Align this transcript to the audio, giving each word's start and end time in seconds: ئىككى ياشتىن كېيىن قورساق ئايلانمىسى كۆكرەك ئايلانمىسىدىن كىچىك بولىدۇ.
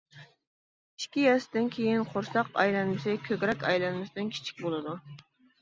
ئىككى 1.01 1.25
ياشتىن 1.25 1.67
كېيىن 1.75 2.07
قورساق 2.13 2.49
ئايلانمىسى 2.63 3.15
كۆكرەك 3.29 3.67
ئايلانمىسىدىن 3.69 4.33
كىچىك 4.39 4.65
بولىدۇ. 4.67 4.99